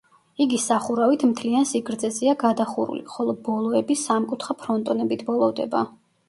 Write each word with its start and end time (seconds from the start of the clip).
იგი 0.43 0.59
სახურავით 0.61 1.25
მთლიან 1.31 1.67
სიგრძეზეა 1.71 2.33
გადახურული, 2.45 3.03
ხოლო 3.17 3.37
ბოლოები 3.49 3.99
სამკუთხა 4.05 4.57
ფრონტონებით 4.63 5.25
ბოლოვდება. 5.31 5.85